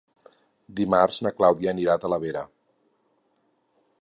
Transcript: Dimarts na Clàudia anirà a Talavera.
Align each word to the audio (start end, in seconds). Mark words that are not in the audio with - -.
Dimarts 0.79 1.21
na 1.27 1.33
Clàudia 1.41 1.71
anirà 1.75 1.97
a 1.99 2.03
Talavera. 2.07 2.47